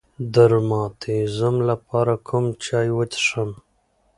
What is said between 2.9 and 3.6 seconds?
وڅښم؟